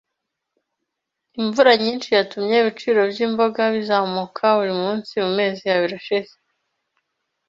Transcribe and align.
Imvura 1.41 1.71
nyinshi 1.83 2.07
yatumye 2.17 2.55
ibiciro 2.59 3.01
byimboga 3.11 3.61
bizamuka 3.75 4.43
buri 4.57 4.73
munsi 4.81 5.11
mumezi 5.23 5.63
abiri 5.75 5.95
ashize. 6.01 6.33